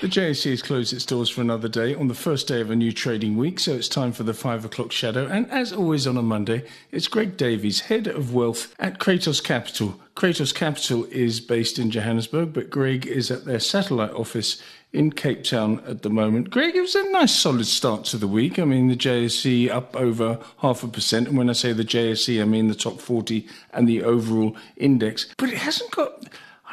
[0.00, 2.74] The JSE has closed its doors for another day on the first day of a
[2.74, 5.26] new trading week, so it's time for the five o'clock shadow.
[5.26, 10.00] And as always on a Monday, it's Greg Davies, head of wealth at Cratos Capital.
[10.16, 15.44] Cratos Capital is based in Johannesburg, but Greg is at their satellite office in Cape
[15.44, 16.48] Town at the moment.
[16.48, 18.58] Greg, it was a nice solid start to the week.
[18.58, 21.28] I mean, the JSE up over half a percent.
[21.28, 25.26] And when I say the JSE, I mean the top 40 and the overall index.
[25.36, 26.24] But it hasn't got.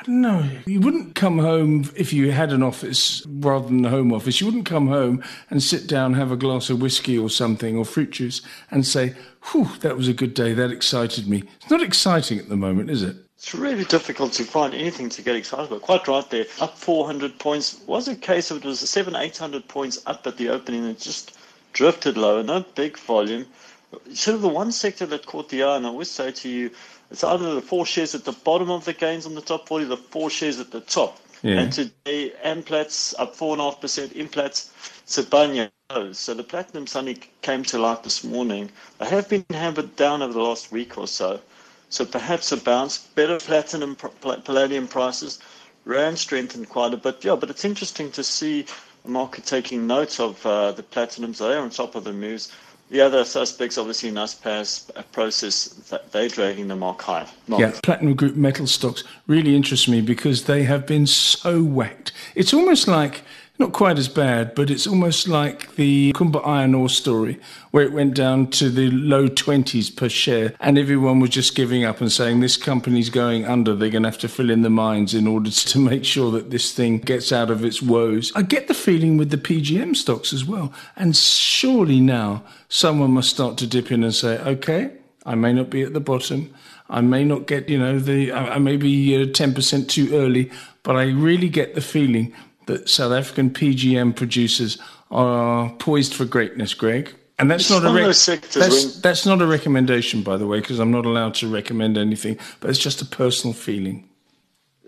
[0.08, 0.64] I.
[0.66, 4.40] You wouldn't come home if you had an office rather than a home office.
[4.40, 7.86] You wouldn't come home and sit down, have a glass of whiskey or something or
[7.86, 9.16] fruit juice and say,
[9.52, 10.54] whew, that was a good day.
[10.54, 11.44] That excited me.
[11.62, 13.18] It's not exciting at the moment, is it?
[13.36, 15.84] It's really difficult to find anything to get excited about.
[15.84, 16.46] Quite right there.
[16.60, 17.80] Up 400 points.
[17.86, 21.38] Was a case of it was seven, 800 points up at the opening and just
[21.74, 22.42] drifted lower.
[22.42, 23.46] No big volume.
[24.12, 26.72] Sort of the one sector that caught the eye, and I always say to you,
[27.12, 29.86] it's either the four shares at the bottom of the gains on the top 40,
[29.86, 31.20] the four shares at the top.
[31.44, 31.60] Yeah.
[31.60, 34.70] And today, Amplats up 4.5%, Implats,
[35.06, 35.70] Sibanye
[36.14, 38.72] So the platinum suddenly came to light this morning.
[39.00, 41.40] They have been hammered down over the last week or so.
[41.90, 45.40] So perhaps a bounce, better platinum, palladium prices,
[45.86, 47.24] rand strengthened quite a bit.
[47.24, 48.66] Yeah, but it's interesting to see
[49.06, 51.38] the market taking note of uh, the platinums.
[51.38, 52.52] They're on top of the moves.
[52.90, 57.28] The other suspects, obviously, Naspers Prosus, that they're dragging them mark high.
[57.48, 57.60] Mark.
[57.60, 62.14] Yeah, platinum group metal stocks really interest me because they have been so whacked.
[62.34, 63.24] It's almost like
[63.60, 67.40] not quite as bad, but it's almost like the Kumba iron ore story,
[67.72, 71.84] where it went down to the low 20s per share, and everyone was just giving
[71.84, 73.76] up and saying, This company's going under.
[73.76, 76.52] They're going to have to fill in the mines in order to make sure that
[76.52, 78.32] this thing gets out of its woes.
[78.36, 80.72] I get the feeling with the PGM stocks as well.
[80.96, 84.92] And surely now someone must start to dip in and say, Okay,
[85.26, 86.54] I may not be at the bottom.
[86.90, 90.50] I may not get, you know, the, I may be uh, 10% too early,
[90.84, 92.34] but I really get the feeling
[92.68, 94.78] that South African PGM producers
[95.12, 97.14] are poised for greatness, Greg.
[97.40, 100.80] And that's it's not a rec- that's, that's not a recommendation, by the way, because
[100.80, 102.40] I'm not allowed to recommend anything.
[102.60, 104.10] But it's just a personal feeling.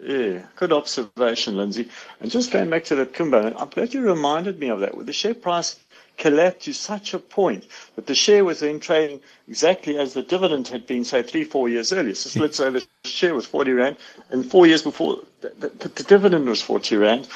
[0.02, 1.90] Yeah, good observation, Lindsay.
[2.22, 4.96] And just going back to that Kumba, I'm glad you reminded me of that.
[4.96, 5.80] With the share price
[6.18, 7.66] collapsed to such a point
[7.96, 11.70] that the share was then trading exactly as the dividend had been, say, three, four
[11.70, 12.16] years earlier.
[12.16, 13.98] So let's say the share was 40 Rand,
[14.32, 17.28] and four years before, the, the, the dividend was 40 Rand.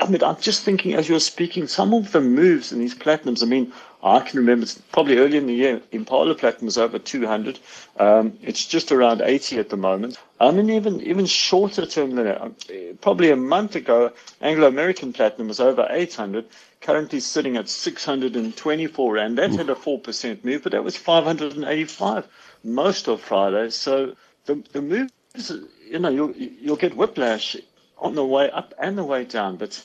[0.00, 3.42] I mean, I'm just thinking as you're speaking, some of the moves in these platinums.
[3.42, 3.72] I mean,
[4.02, 7.60] I can remember probably early in the year, Impala Platinum was over 200.
[7.98, 10.18] Um, it's just around 80 at the moment.
[10.40, 12.56] I mean, even even shorter term than that, um,
[13.00, 14.10] probably a month ago,
[14.40, 16.46] Anglo American Platinum was over 800.
[16.80, 19.38] Currently sitting at 624 rand.
[19.38, 22.26] That had a four percent move, but that was 585
[22.64, 23.70] most of Friday.
[23.70, 24.16] So
[24.46, 25.52] the the moves,
[25.88, 27.56] you know, you'll you'll get whiplash
[28.02, 29.56] on the way up and the way down.
[29.56, 29.82] But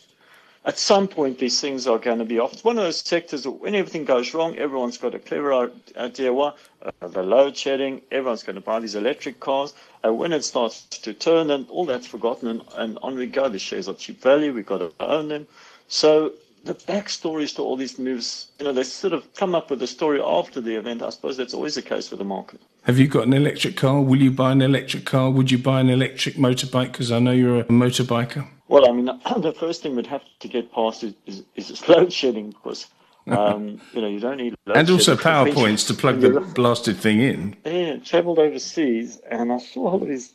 [0.65, 2.51] at some point, these things are going to be off.
[2.51, 6.33] It's one of those sectors that when everything goes wrong, everyone's got a clever idea
[6.33, 6.51] why.
[6.81, 9.73] Uh, the load shedding, everyone's going to buy these electric cars.
[10.03, 13.47] And when it starts to turn, and all that's forgotten, and, and on we go.
[13.47, 15.47] The shares are cheap value, we've got to own them.
[15.87, 16.33] So
[16.63, 19.87] the backstories to all these moves, you know, they sort of come up with a
[19.87, 21.01] story after the event.
[21.01, 22.61] I suppose that's always the case with the market.
[22.83, 24.01] Have you got an electric car?
[24.01, 25.29] Will you buy an electric car?
[25.29, 26.91] Would you buy an electric motorbike?
[26.91, 28.47] Because I know you're a motorbiker.
[28.67, 29.05] Well, I mean,
[29.37, 32.87] the first thing we'd have to get past is, is, is load shedding because,
[33.27, 37.21] um, you know, you don't need And also power points to plug the blasted thing
[37.21, 37.55] in.
[37.65, 40.33] Yeah, travelled overseas and I saw all of these,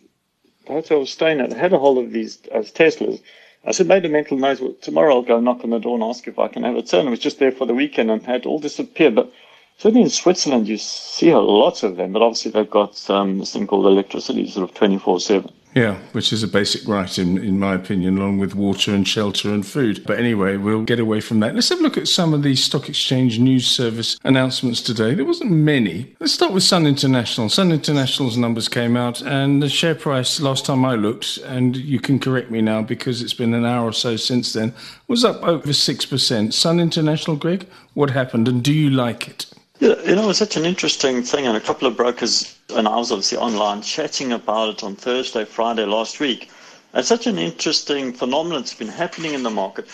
[0.67, 3.21] the hotel I was staying at, had a hold of these uh, Teslas
[3.65, 4.61] I said, made a mental note.
[4.61, 6.83] Well, tomorrow I'll go knock on the door and ask if I can have a
[6.83, 7.07] turn.
[7.07, 9.11] I was just there for the weekend and had all disappear.
[9.13, 9.33] But
[9.79, 12.13] certainly in Switzerland, you see a lot of them.
[12.13, 15.53] But obviously they've got um, this thing called electricity, sort of 24 7.
[15.75, 19.49] Yeah, which is a basic right, in, in my opinion, along with water and shelter
[19.49, 20.05] and food.
[20.07, 21.55] But anyway, we'll get away from that.
[21.55, 25.15] Let's have a look at some of the Stock Exchange News Service announcements today.
[25.15, 26.15] There wasn't many.
[26.21, 27.49] Let's start with Sun International.
[27.49, 32.01] Sun International's numbers came out, and the share price, last time I looked, and you
[32.01, 34.75] can correct me now because it's been an hour or so since then,
[35.09, 36.53] was up over 6%.
[36.53, 39.47] Sun International, Greg, what happened, and do you like it?
[39.83, 42.95] Yeah, you know, it's such an interesting thing, and a couple of brokers, and I
[42.95, 46.53] was obviously online chatting about it on Thursday, Friday last week.
[46.95, 49.89] It's such an interesting phenomenon that's been happening in the market.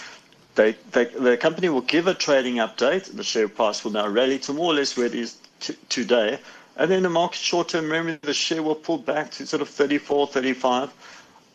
[0.56, 3.17] They, they, the company will give a trading update.
[3.17, 6.38] The share price will now rally to more or less where it is t- today.
[6.76, 10.26] And then the market short-term memory, the share will pull back to sort of 34,
[10.26, 10.93] 35.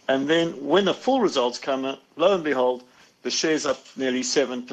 [0.08, 2.84] And then when the full results come, out, lo and behold,
[3.22, 4.68] the shares up nearly 7%.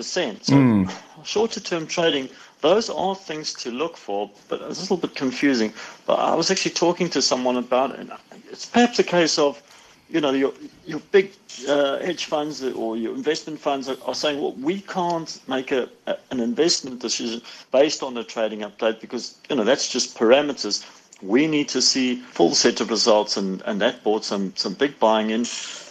[0.44, 0.90] So mm.
[1.24, 2.30] shorter term trading,
[2.60, 5.72] those are things to look for, but it's a little bit confusing.
[6.06, 8.08] But I was actually talking to someone about it.
[8.50, 9.62] It's perhaps a case of,
[10.10, 10.52] you know, your,
[10.86, 11.32] your big
[11.68, 15.88] uh, hedge funds or your investment funds are, are saying, well, we can't make a,
[16.06, 17.40] a, an investment decision
[17.72, 20.84] based on a trading update because, you know, that's just parameters.
[21.22, 24.98] We need to see full set of results, and, and that brought some, some big
[24.98, 25.46] buying in.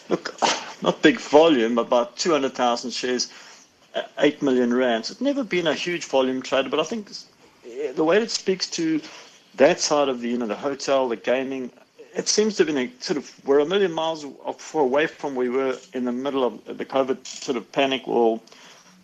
[0.09, 0.35] Look,
[0.81, 3.31] not big volume, about 200,000 shares,
[4.17, 5.09] 8 million rands.
[5.09, 7.09] It's never been a huge volume trader, but I think
[7.65, 9.01] eh, the way it speaks to
[9.55, 11.71] that side of the, you know, the hotel, the gaming,
[12.13, 14.25] it seems to have been a sort of, we're a million miles
[14.73, 18.39] away from where we were in the middle of the COVID sort of panic or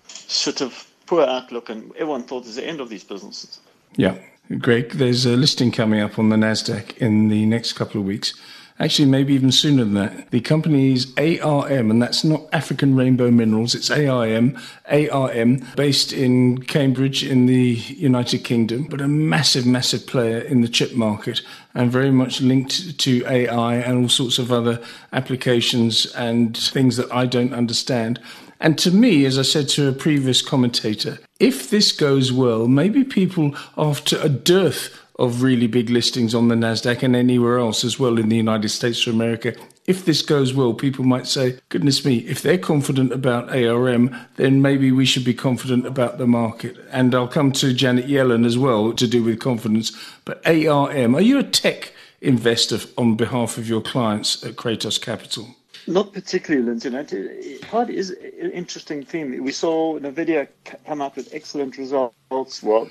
[0.08, 3.60] sort of poor outlook, and everyone thought it was the end of these businesses.
[3.96, 4.18] Yeah.
[4.60, 8.34] Greg, there's a listing coming up on the NASDAQ in the next couple of weeks
[8.78, 10.32] Actually, maybe even sooner than that.
[10.32, 13.74] The company is ARM, and that's not African Rainbow Minerals.
[13.74, 14.58] It's ARM,
[14.92, 20.68] ARM, based in Cambridge in the United Kingdom, but a massive, massive player in the
[20.68, 21.42] chip market
[21.74, 24.84] and very much linked to AI and all sorts of other
[25.14, 28.20] applications and things that I don't understand.
[28.60, 33.06] And to me, as I said to a previous commentator, if this goes well, maybe
[33.06, 37.98] people after a dearth of really big listings on the NASDAQ and anywhere else as
[37.98, 39.56] well in the United States of America.
[39.86, 44.62] If this goes well, people might say, goodness me, if they're confident about ARM, then
[44.62, 46.76] maybe we should be confident about the market.
[46.92, 49.92] And I'll come to Janet Yellen as well to do with confidence.
[50.26, 55.48] But ARM, are you a tech investor on behalf of your clients at Cratos Capital?
[55.88, 57.60] Not particularly, Lindsay.
[57.60, 59.44] Part is an interesting theme.
[59.44, 60.48] We saw NVIDIA
[60.84, 62.64] come up with excellent results.
[62.64, 62.90] Well,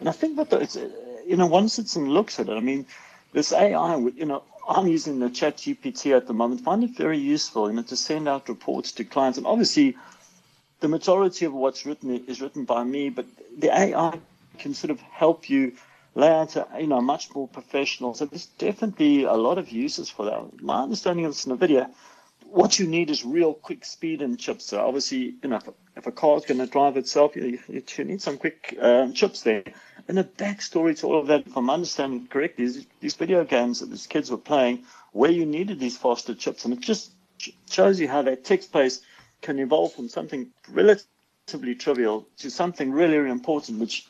[0.00, 0.50] and I think that
[1.32, 2.52] you know, one sits and looks at it.
[2.52, 2.84] I mean,
[3.32, 6.60] this AI, you know, I'm using the Chat GPT at the moment.
[6.60, 9.38] Find it very useful, you know, to send out reports to clients.
[9.38, 9.96] And obviously,
[10.80, 13.24] the majority of what's written is written by me, but
[13.58, 14.18] the AI
[14.58, 15.72] can sort of help you
[16.14, 18.12] lay out, a, you know, much more professional.
[18.12, 20.62] So there's definitely a lot of uses for that.
[20.62, 21.88] My understanding of this NVIDIA,
[22.50, 24.66] what you need is real quick speed and chips.
[24.66, 27.58] So obviously, you know, if a, if a car is going to drive itself, you,
[27.68, 29.64] you need some quick um, chips there.
[30.08, 33.80] And the backstory to all of that, if I'm understanding correctly, is these video games
[33.80, 36.64] that these kids were playing where you needed these faster chips.
[36.64, 37.12] And it just
[37.70, 39.02] shows you how that tech space
[39.42, 44.06] can evolve from something relatively trivial to something really, really important, which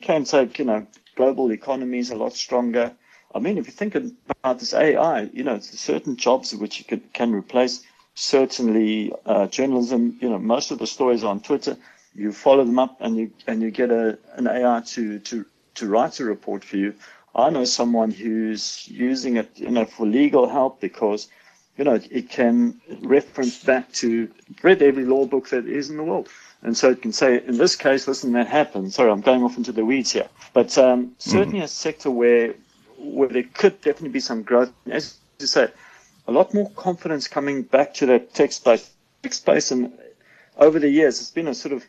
[0.00, 0.86] can take, you know,
[1.16, 2.92] global economies a lot stronger.
[3.34, 7.32] I mean, if you think about this AI, you know, certain jobs which could, can
[7.32, 7.82] replace.
[8.14, 10.16] Certainly, uh, journalism.
[10.22, 11.76] You know, most of the stories on Twitter
[12.16, 15.88] you follow them up and you and you get a an AI to to to
[15.88, 16.94] write a report for you.
[17.34, 21.28] I know someone who's using it, you know, for legal help because,
[21.76, 24.30] you know, it can reference back to
[24.62, 26.28] read every law book that is in the world.
[26.62, 28.94] And so it can say, in this case, listen, that happened.
[28.94, 30.28] Sorry, I'm going off into the weeds here.
[30.54, 31.64] But um, certainly mm-hmm.
[31.64, 32.54] a sector where
[32.98, 34.72] where there could definitely be some growth.
[34.90, 35.68] As you say,
[36.26, 38.90] a lot more confidence coming back to that tech space.
[39.22, 39.92] Tech space, and
[40.56, 41.84] over the years, it's been a sort of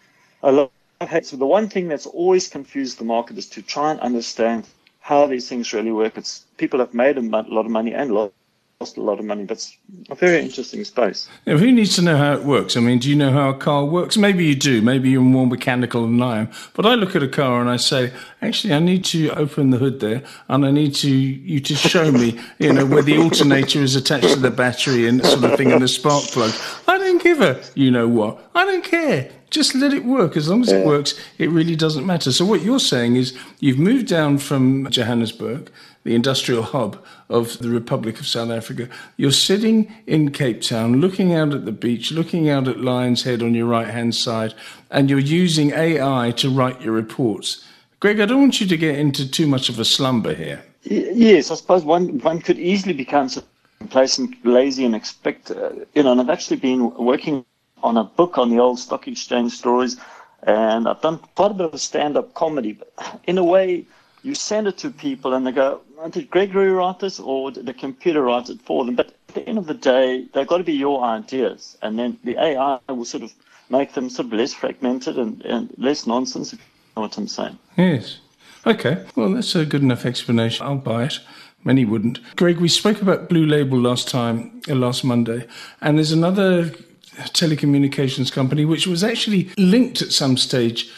[0.47, 0.71] a lot
[1.01, 1.25] of hate.
[1.25, 4.65] So the one thing that's always confused the market is to try and understand
[5.01, 6.17] how these things really work.
[6.17, 8.33] It's people have made a lot of money and lost
[8.95, 9.77] a lot of money, but it's
[10.09, 11.27] a very interesting space.
[11.45, 12.77] Now, who needs to know how it works?
[12.77, 14.17] I mean, do you know how a car works?
[14.17, 14.81] Maybe you do.
[14.81, 16.51] Maybe you're more mechanical than I am.
[16.75, 19.77] But I look at a car and I say, actually, I need to open the
[19.77, 23.81] hood there, and I need to you to show me, you know, where the alternator
[23.81, 26.53] is attached to the battery and sort of thing, and the spark plug.
[26.87, 28.49] I don't give a, you know what?
[28.55, 30.35] I don't care just let it work.
[30.35, 32.31] As long as it works, it really doesn't matter.
[32.31, 35.71] So what you're saying is you've moved down from Johannesburg,
[36.03, 38.89] the industrial hub of the Republic of South Africa.
[39.17, 43.41] You're sitting in Cape Town, looking out at the beach, looking out at Lion's Head
[43.41, 44.53] on your right hand side,
[44.91, 47.65] and you're using AI to write your reports.
[47.99, 50.63] Greg, I don't want you to get into too much of a slumber here.
[50.83, 53.29] Yes, I suppose one one could easily become
[53.79, 55.51] complacent, lazy, and expect.
[55.51, 57.43] Uh, you know, and I've actually been working
[57.83, 59.97] on a book on the old stock exchange stories,
[60.43, 62.73] and I've done quite a bit of stand-up comedy.
[62.73, 63.85] But in a way,
[64.23, 67.73] you send it to people, and they go, "Did Gregory write this, or did the
[67.73, 70.63] computer write it for them?" But at the end of the day, they've got to
[70.63, 73.31] be your ideas, and then the AI will sort of
[73.69, 76.53] make them sort of less fragmented and, and less nonsense.
[76.53, 76.65] If you
[76.95, 77.57] know what I'm saying?
[77.77, 78.19] Yes.
[78.65, 79.05] Okay.
[79.15, 80.65] Well, that's a good enough explanation.
[80.65, 81.19] I'll buy it.
[81.63, 82.19] Many wouldn't.
[82.35, 85.47] Greg, we spoke about Blue Label last time, uh, last Monday,
[85.81, 86.71] and there's another
[87.17, 90.89] telecommunications company, which was actually linked at some stage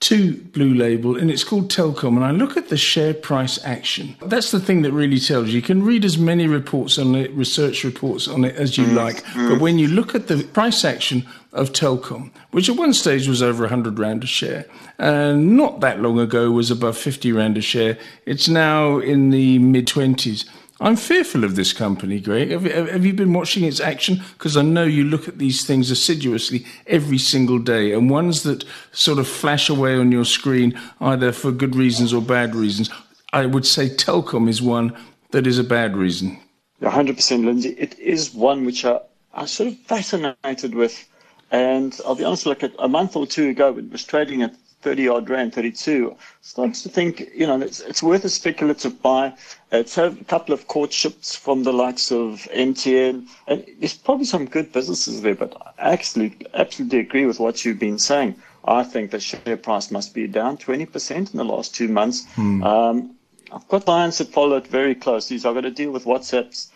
[0.00, 2.16] to Blue Label, and it's called Telkom.
[2.16, 4.16] And I look at the share price action.
[4.22, 5.54] That's the thing that really tells you.
[5.54, 8.94] You can read as many reports on it, research reports on it as you mm.
[8.94, 13.26] like, but when you look at the price action of Telkom, which at one stage
[13.26, 14.66] was over 100 Rand a share,
[14.98, 19.58] and not that long ago was above 50 Rand a share, it's now in the
[19.58, 20.48] mid 20s.
[20.80, 22.50] I'm fearful of this company, Greg.
[22.50, 24.22] Have, have you been watching its action?
[24.34, 28.64] Because I know you look at these things assiduously every single day, and ones that
[28.92, 32.90] sort of flash away on your screen, either for good reasons or bad reasons.
[33.32, 34.96] I would say Telkom is one
[35.32, 36.38] that is a bad reason.
[36.80, 37.70] 100%, Lindsay.
[37.70, 39.00] It is one which I,
[39.34, 41.08] I'm sort of fascinated with.
[41.50, 45.08] And I'll be honest, like a month or two ago, it was trading at 30
[45.08, 49.32] odd rand, 32, starts to think, you know, it's, it's worth a speculative buy.
[49.72, 53.26] It's had a couple of courtships from the likes of MTN.
[53.48, 57.80] And there's probably some good businesses there, but I actually absolutely agree with what you've
[57.80, 58.36] been saying.
[58.64, 62.26] I think the share price must be down 20% in the last two months.
[62.34, 62.62] Hmm.
[62.62, 63.14] Um,
[63.50, 66.68] I've got clients that follow it very closely, so I've got to deal with WhatsApps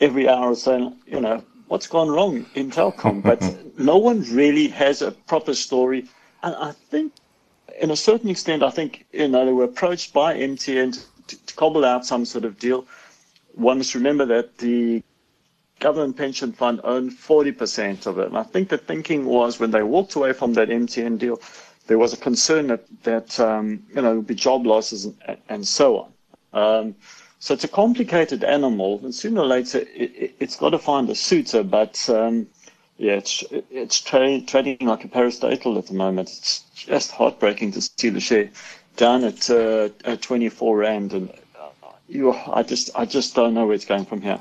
[0.00, 3.22] every hour saying, you know, what's gone wrong in Telkom?
[3.30, 6.06] But no one really has a proper story.
[6.42, 7.12] And I think
[7.80, 11.54] in a certain extent, I think you know they were approached by MTN to, to
[11.54, 12.86] cobble out some sort of deal.
[13.54, 15.02] One must remember that the
[15.80, 18.26] government pension fund owned 40% of it.
[18.28, 21.40] And I think the thinking was when they walked away from that MTN deal,
[21.86, 25.66] there was a concern that, that um, you know, would be job losses and, and
[25.66, 26.12] so on.
[26.52, 26.94] Um,
[27.38, 31.08] so it's a complicated animal, and sooner or later it, has it, got to find
[31.08, 31.62] a suitor.
[31.62, 32.46] But um,
[33.00, 36.28] yeah, it's it's tra- trading like a parastatal at the moment.
[36.28, 38.50] It's just heartbreaking to see the share
[38.96, 41.70] down at, uh, at 24 rand, and uh,
[42.08, 44.38] you, I just I just don't know where it's going from here.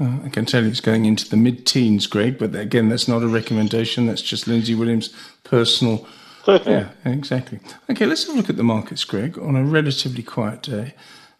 [0.00, 2.38] Uh, I can tell you it's going into the mid-teens, Greg.
[2.38, 4.06] But again, that's not a recommendation.
[4.06, 5.12] That's just Lindsay Williams'
[5.42, 6.06] personal.
[6.44, 6.78] Certainly.
[6.78, 7.58] Yeah, exactly.
[7.90, 10.94] Okay, let's have a look at the markets, Greg, on a relatively quiet day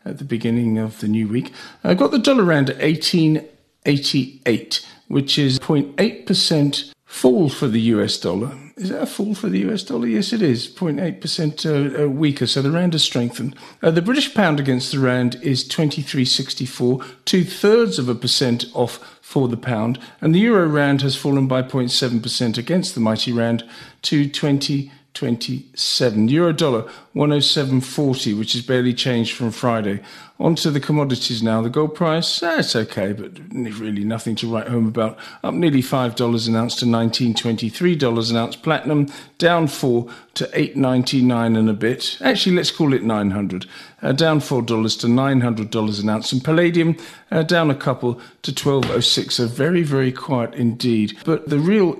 [0.04, 1.52] at the beginning of the new week.
[1.84, 8.56] I've got the dollar rand at 1888 which is 0.8% fall for the US dollar.
[8.76, 10.06] Is that a fall for the US dollar?
[10.06, 10.68] Yes, it is.
[10.68, 13.56] 0.8% uh, uh, weaker, so the rand has strengthened.
[13.82, 19.18] Uh, the British pound against the rand is 23.64, two thirds of a percent off
[19.20, 23.68] for the pound, and the euro rand has fallen by 0.7% against the mighty rand
[24.02, 24.92] to 20.
[25.18, 26.28] 27.
[26.28, 26.82] Euro dollar
[27.16, 30.00] 107.40, which is barely changed from Friday.
[30.38, 31.60] On to the commodities now.
[31.60, 35.18] The gold price, eh, it's okay, but really nothing to write home about.
[35.42, 38.54] Up nearly $5 an ounce to $19.23 an ounce.
[38.54, 39.08] Platinum
[39.38, 42.18] down 4 to 8.99 and a bit.
[42.20, 43.66] Actually, let's call it 900.
[44.00, 44.66] Uh, down $4
[45.00, 46.30] to $900 an ounce.
[46.30, 46.96] And palladium
[47.32, 49.32] uh, down a couple to 12.06.
[49.32, 51.18] So very, very quiet indeed.
[51.24, 51.98] But the real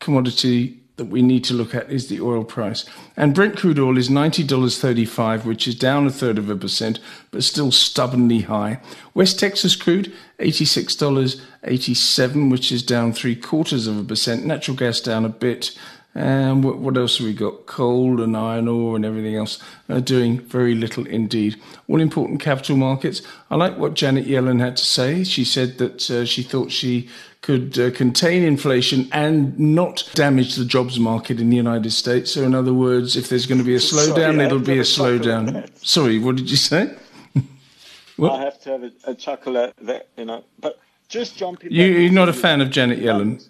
[0.00, 2.84] commodity that we need to look at is the oil price.
[3.16, 7.00] And Brent crude oil is $90.35, which is down a third of a percent,
[7.30, 8.80] but still stubbornly high.
[9.14, 14.44] West Texas crude, $86.87, which is down three quarters of a percent.
[14.44, 15.74] Natural gas down a bit.
[16.18, 17.66] And what, what else have we got?
[17.66, 21.54] Coal and iron ore and everything else are doing very little indeed.
[21.86, 23.22] All important capital markets.
[23.52, 25.22] I like what Janet Yellen had to say.
[25.22, 27.08] She said that uh, she thought she
[27.40, 32.32] could uh, contain inflation and not damage the jobs market in the United States.
[32.32, 34.82] So, in other words, if there's going to be a slowdown, Sorry, it'll be a
[34.82, 35.70] slowdown.
[35.86, 36.96] Sorry, what did you say?
[38.20, 40.42] I have to have a, a, chuckle at that, you know.
[40.58, 41.70] But just jumping.
[41.70, 43.48] You, are not a fan of Janet Yellen.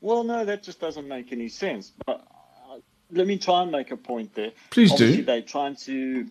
[0.00, 1.92] Well, no, that just doesn't make any sense.
[2.06, 2.26] But
[2.70, 2.78] uh,
[3.10, 4.52] let me try and make a point there.
[4.70, 5.22] Please Obviously, do.
[5.24, 6.26] They're trying to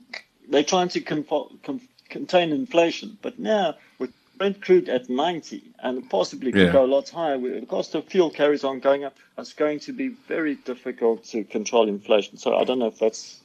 [0.49, 6.67] they're trying to contain inflation, but now with Brent crude at 90 and possibly could
[6.67, 6.71] yeah.
[6.71, 7.37] go a lot higher.
[7.37, 9.17] The cost of fuel carries on going up.
[9.37, 12.37] It's going to be very difficult to control inflation.
[12.37, 13.41] So I don't know if that's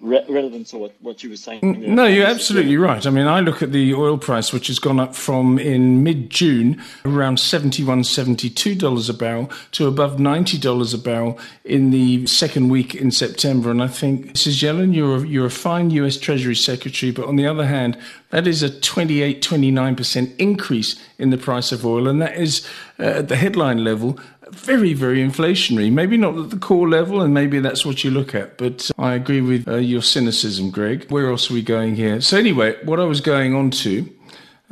[0.00, 1.60] re- relevant to what, what you were saying.
[1.94, 3.04] No, you're absolutely right.
[3.06, 6.30] I mean, I look at the oil price, which has gone up from in mid
[6.30, 12.94] June around $71, $72 a barrel to above $90 a barrel in the second week
[12.94, 13.70] in September.
[13.70, 14.62] And I think, Mrs.
[14.62, 17.98] Yellen, you're a, you're a fine US Treasury Secretary, but on the other hand,
[18.30, 22.08] that is a 28, 29% increase in the price of oil.
[22.08, 22.66] And that is,
[22.98, 24.18] uh, at the headline level,
[24.50, 25.92] very, very inflationary.
[25.92, 28.58] Maybe not at the core level, and maybe that's what you look at.
[28.58, 31.10] But I agree with uh, your cynicism, Greg.
[31.10, 32.20] Where else are we going here?
[32.20, 34.15] So, anyway, what I was going on to uh,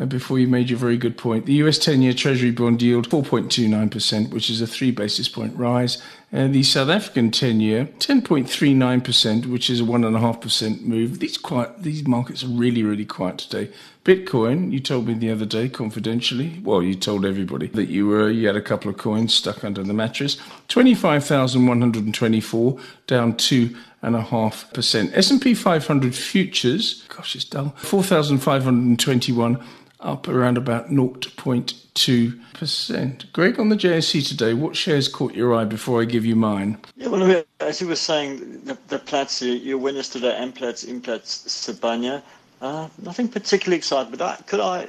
[0.08, 1.46] before you made your very good point.
[1.46, 6.02] The US 10 year Treasury bond yield 4.29%, which is a three basis point rise.
[6.32, 11.20] And the South African 10 year 10.39%, which is a 1.5% move.
[11.20, 13.70] These, quiet, these markets are really, really quiet today.
[14.04, 18.30] Bitcoin, you told me the other day confidentially, well, you told everybody that you were
[18.30, 20.38] you had a couple of coins stuck under the mattress.
[20.68, 25.12] 25,124 down two and a half percent.
[25.14, 27.70] S&P 500 futures, gosh, it's dull.
[27.78, 29.58] 4,521
[30.04, 33.32] up around about 0.2%.
[33.32, 36.78] Greg, on the JSE today, what shares caught your eye before I give you mine?
[36.96, 42.22] Yeah, well, as you were saying, the, the Platts, your winners today, Amplats, Implats, Sibanye,
[42.60, 44.88] uh, nothing particularly exciting, but I, could I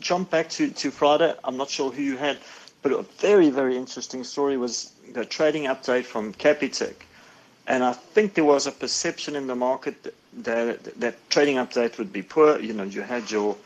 [0.00, 1.34] jump back to, to Friday?
[1.44, 2.38] I'm not sure who you had,
[2.82, 6.94] but a very, very interesting story was the trading update from Capitec.
[7.66, 10.14] And I think there was a perception in the market that,
[10.44, 12.58] that, that trading update would be poor.
[12.58, 13.56] You know, you had your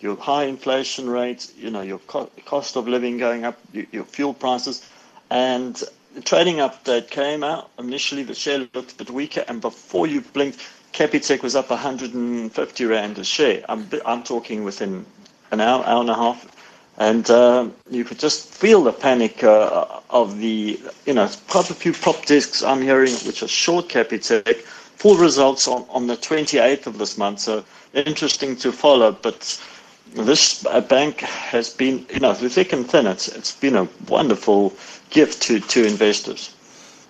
[0.00, 4.04] your high inflation rates, you know, your co- cost of living going up, your, your
[4.04, 4.88] fuel prices,
[5.30, 5.82] and
[6.14, 7.70] the trading update came out.
[7.78, 10.58] Initially, the share looked a bit weaker, and before you blinked,
[10.92, 13.64] Capitec was up 150 rand a share.
[13.68, 15.04] I'm, I'm talking within
[15.50, 16.46] an hour, hour and a half,
[16.98, 21.74] and uh, you could just feel the panic uh, of the, you know, quite a
[21.74, 24.62] few prop desks I'm hearing which are short Capitec.
[24.98, 27.64] Full results on, on the 28th of this month, so
[27.94, 29.12] interesting to follow.
[29.12, 29.60] But
[30.14, 34.74] this bank has been, you know, thick and thin, it's, it's been a wonderful
[35.10, 36.54] gift to, to investors.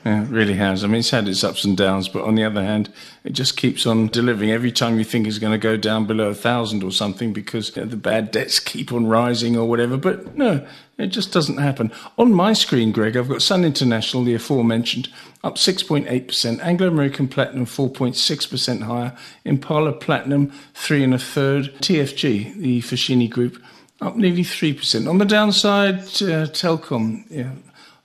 [0.08, 0.84] Yeah, it really has.
[0.84, 2.88] I mean, it's had its ups and downs, but on the other hand,
[3.24, 4.50] it just keeps on delivering.
[4.50, 7.72] Every time you think it's going to go down below a thousand or something because
[7.72, 11.92] the bad debts keep on rising or whatever, but no, it just doesn't happen.
[12.16, 15.10] On my screen, Greg, I've got Sun International, the aforementioned,
[15.44, 22.80] up 6.8%, Anglo American Platinum 4.6% higher, Impala Platinum three and a third, TFG, the
[22.80, 23.62] Foschini Group,
[24.00, 25.06] up nearly 3%.
[25.06, 27.50] On the downside, uh, Telkom, yeah,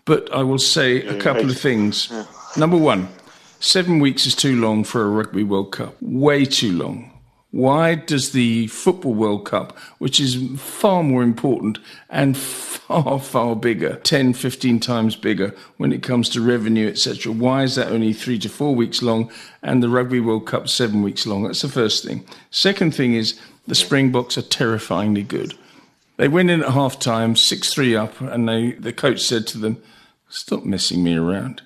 [0.05, 2.13] but I will say a couple of things.
[2.57, 3.09] Number one,
[3.61, 5.95] seven weeks is too long for a Rugby World Cup.
[6.01, 7.07] Way too long.
[7.53, 13.97] Why does the Football World Cup, which is far more important and far, far bigger,
[13.97, 18.39] 10, 15 times bigger when it comes to revenue, etc., why is that only three
[18.41, 19.31] to four weeks long
[19.63, 21.45] and the Rugby World Cup seven weeks long?
[21.45, 22.25] That's the first thing.
[22.51, 25.55] Second thing is the Springboks are terrifyingly good.
[26.21, 29.59] They went in at half time, 6 3 up, and they, the coach said to
[29.59, 29.83] them,
[30.29, 31.63] Stop messing me around.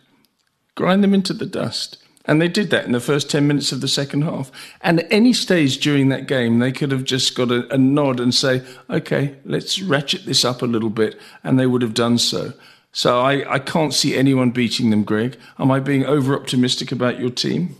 [0.76, 1.96] Grind them into the dust.
[2.24, 4.52] And they did that in the first 10 minutes of the second half.
[4.80, 8.20] And at any stage during that game, they could have just got a, a nod
[8.20, 11.18] and say, okay, let's ratchet this up a little bit.
[11.42, 12.52] And they would have done so.
[12.92, 15.36] So I, I can't see anyone beating them, Greg.
[15.58, 17.74] Am I being over optimistic about your team?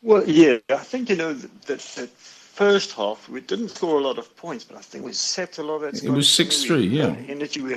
[0.00, 2.10] Well, yeah, I think, you know, that, that
[2.60, 5.62] first half, we didn't score a lot of points, but I think we set a
[5.62, 6.04] lot of that.
[6.04, 7.16] It was 6 3, yeah.
[7.26, 7.62] Energy.
[7.62, 7.76] We,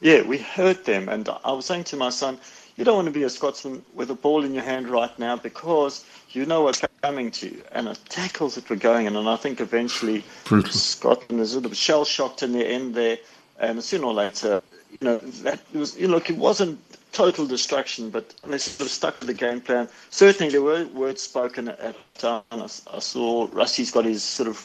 [0.00, 1.08] yeah, we hurt them.
[1.08, 2.38] And I was saying to my son,
[2.76, 5.36] you don't want to be a Scotsman with a ball in your hand right now
[5.36, 7.62] because you know what's coming to you.
[7.72, 10.70] And the tackles that were going in, and I think eventually Brutal.
[10.70, 13.16] Scotland is a little bit shell shocked in the end there.
[13.58, 16.78] And sooner or later, you know, that was, you know, look, it wasn't
[17.12, 19.88] total destruction, but they sort of stuck to the game plan.
[20.10, 22.42] Certainly, there were words spoken at time.
[22.50, 24.56] I, I saw Rassie's got his sort of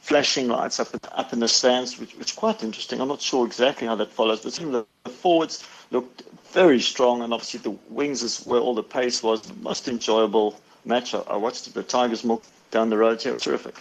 [0.00, 3.00] flashing lights up up in the stands, which which is quite interesting.
[3.00, 7.22] I'm not sure exactly how that follows, but some of the forwards looked very strong,
[7.22, 9.42] and obviously the wings is where all the pace was.
[9.42, 13.36] The most enjoyable match I, I watched the Tigers Milk down the road here.
[13.36, 13.76] Terrific.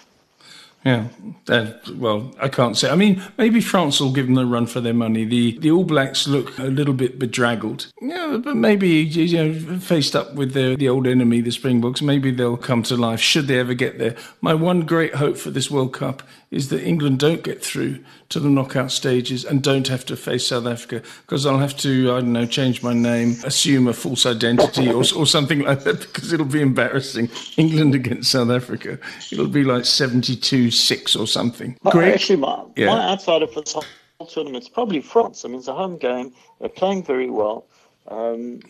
[0.85, 1.07] Yeah,
[1.47, 2.89] uh, well, I can't say.
[2.89, 5.23] I mean, maybe France will give them a run for their money.
[5.23, 7.87] The the All Blacks look a little bit bedraggled.
[8.01, 12.31] Yeah, but maybe you know, faced up with the the old enemy, the Springboks, maybe
[12.31, 14.15] they'll come to life should they ever get there.
[14.41, 16.21] My one great hope for this World Cup
[16.53, 20.47] is that England don't get through to the knockout stages and don't have to face
[20.47, 24.25] South Africa because I'll have to, I don't know, change my name, assume a false
[24.25, 27.29] identity or, or something like that because it'll be embarrassing.
[27.57, 28.99] England against South Africa.
[29.31, 31.77] It'll be like 72 6 or something.
[31.85, 32.13] Great.
[32.13, 32.87] Actually, my, yeah.
[32.87, 35.43] my outside of this whole tournament is probably France.
[35.43, 36.33] I mean, it's a home game.
[36.59, 37.65] They're playing very well.
[38.07, 38.61] Um,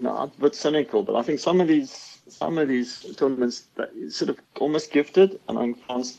[0.00, 3.68] know, I'm a bit cynical, but I think some of these some of these tournaments
[3.76, 6.18] that sort of almost gifted, and I think France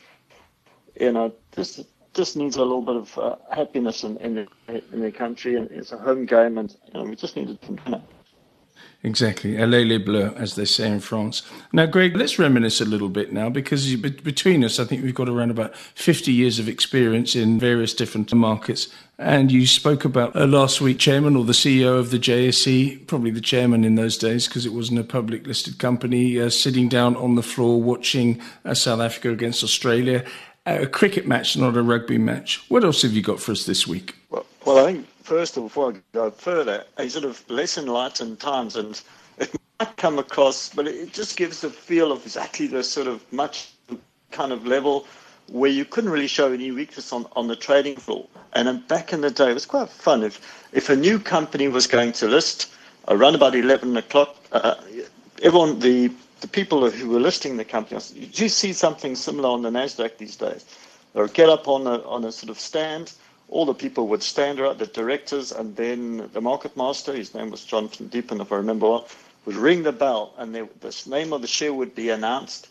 [0.99, 4.47] you know, just just needs a little bit of uh, happiness in in, the,
[4.91, 7.71] in their country, and it's a home game, and you know, we just needed to
[7.71, 8.01] win it.
[9.01, 11.41] Exactly, allez les bleus, as they say in France.
[11.71, 15.29] Now, Greg, let's reminisce a little bit now, because between us, I think we've got
[15.29, 18.89] around about 50 years of experience in various different markets.
[19.17, 23.31] And you spoke about uh, last week, chairman or the CEO of the JSE, probably
[23.31, 27.15] the chairman in those days, because it wasn't a public listed company, uh, sitting down
[27.15, 30.25] on the floor watching uh, South Africa against Australia
[30.69, 32.63] Uh, a cricket match, not a rugby match.
[32.69, 34.15] What else have you got for us this week?
[34.29, 38.39] Well, well I think first, of before I go further, a sort of less enlightened
[38.39, 39.01] times, and
[39.39, 43.23] it might come across, but it just gives a feel of exactly the sort of
[43.33, 43.71] much
[44.29, 45.07] kind of level
[45.47, 48.27] where you couldn't really show any weakness on, on the trading floor.
[48.53, 50.21] And um, back in the day, it was quite fun.
[50.21, 52.71] If, if a new company was going to list
[53.07, 54.75] around about 11 o'clock, uh, uh
[55.41, 57.99] everyone, the the people who were listing the company,
[58.31, 60.65] do you see something similar on the Nasdaq these days?
[61.13, 63.13] They would get up on a on a sort of stand.
[63.49, 67.49] All the people would stand around, the directors, and then the market master, his name
[67.49, 69.07] was Jonathan Deepen, if I remember well,
[69.45, 70.67] would ring the bell, and the
[71.07, 72.67] name of the share would be announced,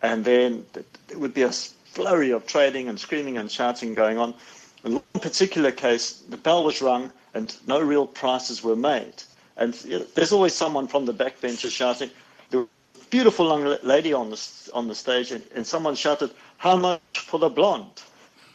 [0.00, 4.32] and then there would be a flurry of trading and screaming and shouting going on.
[4.84, 9.22] In one particular case, the bell was rung, and no real prices were made.
[9.58, 9.74] And
[10.14, 12.10] there's always someone from the backbenches shouting,
[13.12, 17.38] beautiful young lady on the on the stage, and, and someone shouted, "How much for
[17.38, 18.02] the blonde?"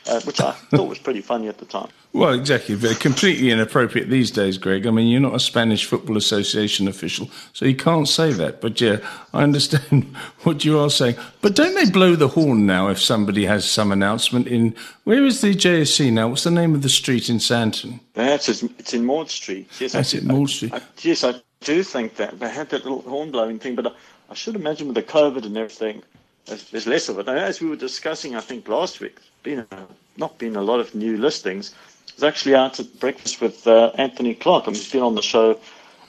[0.08, 1.90] Uh, which I thought was pretty funny at the time.
[2.14, 2.78] Well, exactly.
[2.96, 4.88] Completely inappropriate these days, Greg.
[4.88, 8.62] I mean, you're not a Spanish Football Association official, so you can't say that.
[8.62, 8.98] But yeah,
[9.34, 11.16] I understand what you are saying.
[11.42, 14.76] But don't they blow the horn now if somebody has some announcement in.
[15.04, 16.30] Where is the JSE now?
[16.30, 18.00] What's the name of the street in Sandton?
[18.14, 19.70] That's it's in Maud Street.
[19.80, 20.74] Yes, That's it, Maud Street.
[20.74, 22.40] I, yes, I do think that.
[22.40, 23.88] They had that little horn blowing thing, but.
[23.88, 23.92] I,
[24.30, 26.04] I should imagine with the COVID and everything,
[26.48, 27.28] there's less of it.
[27.28, 30.80] And as we were discussing, I think last week, been a, not been a lot
[30.80, 31.74] of new listings.
[32.10, 34.64] I was actually out at breakfast with uh, Anthony Clark.
[34.66, 35.60] I mean, he's been on the show,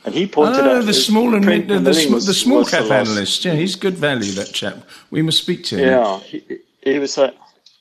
[0.05, 2.95] and he pointed oh, out the small and the, the, sm- the, small cap the
[2.95, 3.45] analyst.
[3.45, 4.33] Yeah, he's good value.
[4.33, 4.79] That chap.
[5.11, 5.89] We must speak to him.
[5.89, 7.19] Yeah, he, he was.
[7.19, 7.33] Uh,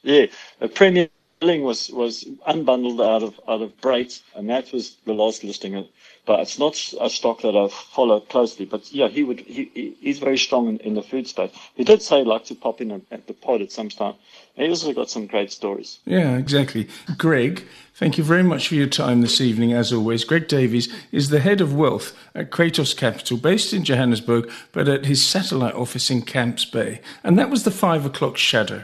[0.04, 0.26] yeah,
[0.62, 1.10] a Premier
[1.40, 5.88] Billing was was unbundled out of out of Brait, and that was the last listing
[6.28, 8.66] but it's not a stock that I follow closely.
[8.66, 9.40] But yeah, he would.
[9.40, 11.52] He, he's very strong in, in the food space.
[11.76, 14.14] He did say like to pop in at the pod at some time.
[14.56, 16.00] He also got some great stories.
[16.06, 16.90] Yeah, exactly.
[17.18, 17.64] Greg,
[17.96, 19.72] thank you very much for your time this evening.
[19.72, 24.52] As always, Greg Davies is the head of wealth at Cratos Capital, based in Johannesburg,
[24.74, 27.00] but at his satellite office in Camps Bay.
[27.24, 28.84] And that was the five o'clock shadow.